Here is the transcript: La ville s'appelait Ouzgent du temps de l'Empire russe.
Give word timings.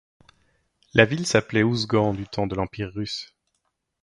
La 0.95 1.05
ville 1.05 1.27
s'appelait 1.27 1.61
Ouzgent 1.61 2.15
du 2.15 2.25
temps 2.27 2.47
de 2.47 2.55
l'Empire 2.55 2.89
russe. 2.91 3.35